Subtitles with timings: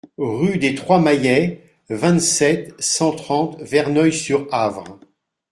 [0.17, 4.97] Rue des Trois Maillets, vingt-sept, cent trente Verneuil-sur-Avre